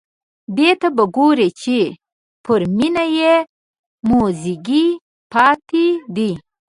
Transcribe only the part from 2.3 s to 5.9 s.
پر مېنه یې موزیګی پاتې